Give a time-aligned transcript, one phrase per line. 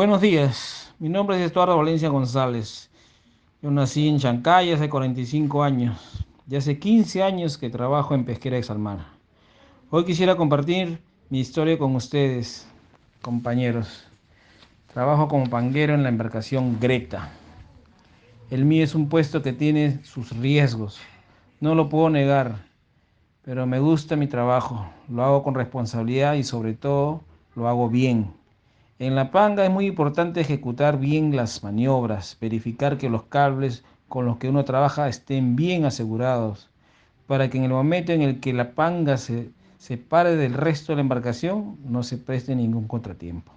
[0.00, 2.88] Buenos días, mi nombre es Estuardo Valencia González.
[3.60, 8.56] Yo nací en Chancay hace 45 años y hace 15 años que trabajo en Pesquera
[8.56, 9.00] de Salmar.
[9.90, 12.66] Hoy quisiera compartir mi historia con ustedes,
[13.20, 14.06] compañeros.
[14.94, 17.28] Trabajo como panguero en la embarcación Greta.
[18.48, 20.98] El mío es un puesto que tiene sus riesgos,
[21.60, 22.64] no lo puedo negar,
[23.42, 27.20] pero me gusta mi trabajo, lo hago con responsabilidad y sobre todo
[27.54, 28.39] lo hago bien.
[29.00, 34.26] En la panga es muy importante ejecutar bien las maniobras, verificar que los cables con
[34.26, 36.68] los que uno trabaja estén bien asegurados,
[37.26, 40.96] para que en el momento en el que la panga se separe del resto de
[40.96, 43.50] la embarcación no se preste ningún contratiempo.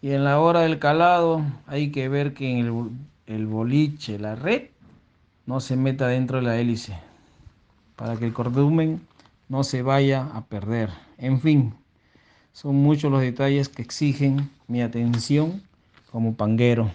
[0.00, 2.90] Y en la hora del calado hay que ver que en el,
[3.26, 4.70] el boliche, la red,
[5.44, 6.96] no se meta dentro de la hélice,
[7.96, 9.02] para que el cordumen
[9.50, 10.88] no se vaya a perder.
[11.18, 11.74] En fin,
[12.60, 15.62] son muchos los detalles que exigen mi atención
[16.12, 16.90] como panguero.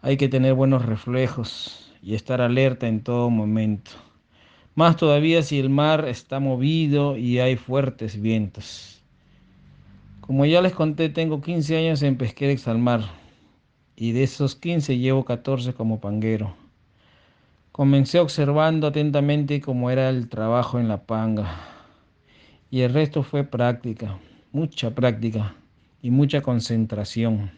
[0.00, 3.90] Hay que tener buenos reflejos y estar alerta en todo momento.
[4.76, 9.02] Más todavía si el mar está movido y hay fuertes vientos.
[10.20, 13.00] Como ya les conté, tengo 15 años en pesquera exalmar
[13.96, 16.54] y de esos 15 llevo 14 como panguero.
[17.72, 21.71] Comencé observando atentamente cómo era el trabajo en la panga
[22.72, 24.18] y el resto fue práctica,
[24.50, 25.54] mucha práctica
[26.00, 27.50] y mucha concentración.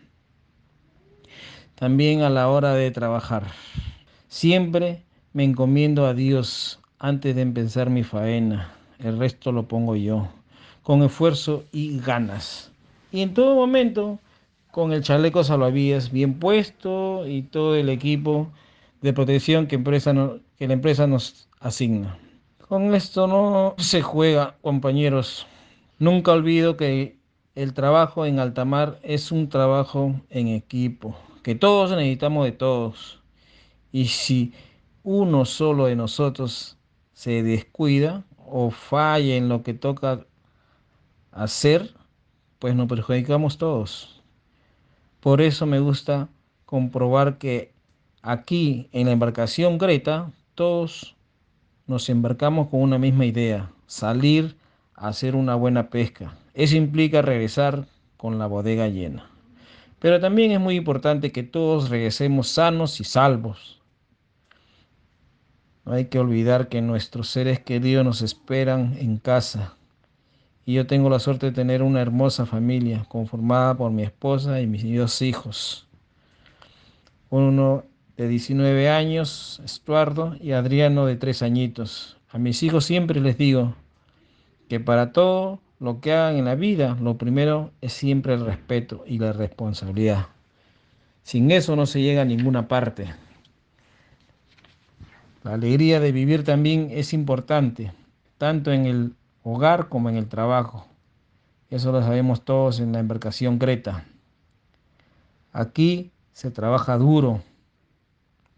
[1.77, 3.45] También a la hora de trabajar.
[4.27, 8.75] Siempre me encomiendo a Dios antes de empezar mi faena.
[8.99, 10.29] El resto lo pongo yo
[10.83, 12.73] con esfuerzo y ganas.
[13.13, 14.19] Y en todo momento
[14.73, 18.49] con el chaleco salvavidas bien puesto y todo el equipo
[19.01, 22.19] de protección que, que la empresa nos asigna.
[22.69, 25.47] Con esto no se juega, compañeros.
[25.99, 27.19] Nunca olvido que
[27.55, 33.21] el trabajo en alta mar es un trabajo en equipo, que todos necesitamos de todos.
[33.93, 34.55] Y si
[35.03, 36.79] uno solo de nosotros
[37.13, 40.25] se descuida o falla en lo que toca
[41.33, 41.95] hacer,
[42.59, 44.23] pues nos perjudicamos todos.
[45.21, 46.31] Por eso me gusta
[46.65, 47.75] comprobar que
[48.23, 51.15] aquí en la embarcación Greta todos
[51.87, 54.57] nos embarcamos con una misma idea, salir
[54.95, 56.37] a hacer una buena pesca.
[56.55, 57.87] Eso implica regresar
[58.17, 59.31] con la bodega llena.
[59.99, 63.83] Pero también es muy importante que todos regresemos sanos y salvos.
[65.85, 69.77] No hay que olvidar que nuestros seres queridos nos esperan en casa
[70.67, 74.67] y yo tengo la suerte de tener una hermosa familia conformada por mi esposa y
[74.67, 75.87] mis dos hijos.
[77.29, 77.85] Uno
[78.17, 82.17] de 19 años, Estuardo, y Adriano de 3 añitos.
[82.31, 83.75] A mis hijos siempre les digo
[84.69, 89.05] que para todo lo que hagan en la vida, lo primero es siempre el respeto
[89.07, 90.29] y la responsabilidad.
[91.23, 93.15] Sin eso no se llega a ninguna parte.
[95.43, 97.93] La alegría de vivir también es importante,
[98.39, 100.87] tanto en el hogar como en el trabajo.
[101.71, 104.05] Eso lo sabemos todos en la embarcación Creta.
[105.53, 107.43] Aquí se trabaja duro,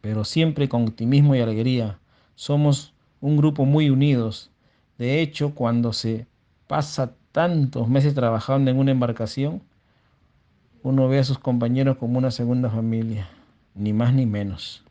[0.07, 1.99] pero siempre con optimismo y alegría.
[2.37, 4.53] Somos un grupo muy unidos.
[4.99, 6.29] De hecho, cuando se
[6.69, 9.65] pasa tantos meses trabajando en una embarcación,
[10.85, 13.29] uno ve a sus compañeros como una segunda familia,
[13.75, 14.85] ni más ni menos.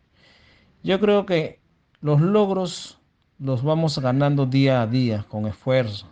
[0.84, 1.62] Yo creo que
[2.02, 3.00] los logros
[3.40, 6.08] los vamos ganando día a día con esfuerzo,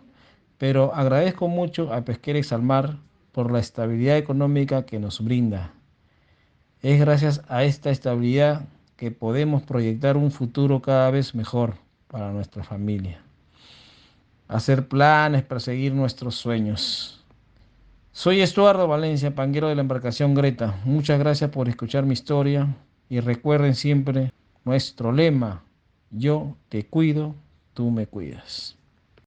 [0.56, 2.96] pero agradezco mucho a Pesquera Exalmar
[3.32, 5.74] por la estabilidad económica que nos brinda.
[6.80, 8.64] Es gracias a esta estabilidad
[8.96, 11.74] que podemos proyectar un futuro cada vez mejor
[12.08, 13.20] para nuestra familia.
[14.48, 17.24] Hacer planes para seguir nuestros sueños.
[18.12, 20.78] Soy Estuardo Valencia, panguero de la embarcación Greta.
[20.84, 22.76] Muchas gracias por escuchar mi historia
[23.08, 24.32] y recuerden siempre
[24.64, 25.64] nuestro lema,
[26.10, 27.34] yo te cuido,
[27.74, 28.76] tú me cuidas.